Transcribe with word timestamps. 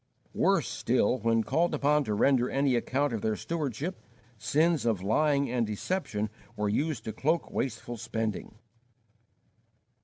Worse 0.33 0.67
still, 0.67 1.19
when 1.19 1.43
called 1.43 1.75
upon 1.75 2.03
to 2.05 2.15
render 2.15 2.49
any 2.49 2.75
account 2.75 3.13
of 3.13 3.21
their 3.21 3.35
stewardship, 3.35 4.01
sins 4.39 4.83
of 4.83 5.03
lying 5.03 5.47
and 5.51 5.67
deception 5.67 6.31
were 6.55 6.69
used 6.69 7.03
to 7.03 7.13
cloak 7.13 7.51
wasteful 7.51 7.97
spending. 7.97 8.57